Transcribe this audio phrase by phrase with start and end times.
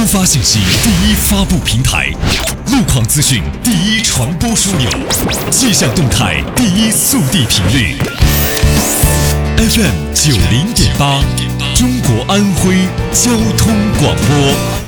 [0.00, 2.10] 突发信息第一发布平台
[2.72, 4.88] 路况资讯第一传播枢纽
[5.50, 7.98] 气象动态第一速递频率。
[9.58, 11.20] Fm 九零点八
[11.74, 12.76] 中国安徽
[13.12, 14.79] 交通广播。